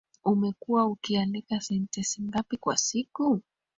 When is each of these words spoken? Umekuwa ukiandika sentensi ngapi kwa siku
Umekuwa 0.25 0.85
ukiandika 0.87 1.61
sentensi 1.61 2.21
ngapi 2.23 2.55
kwa 2.57 2.77
siku 2.77 3.41